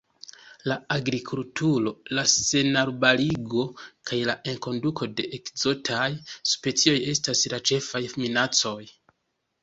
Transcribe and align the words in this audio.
La 0.69 0.75
agrikulturo, 0.93 1.91
la 2.19 2.21
senarbarigo 2.35 3.65
kaj 4.11 4.19
la 4.29 4.35
enkonduko 4.53 5.09
de 5.19 5.25
ekzotaj 5.39 6.07
specioj 6.53 6.95
estas 7.13 7.43
la 7.55 7.61
ĉefaj 7.73 8.03
minacoj. 8.23 8.79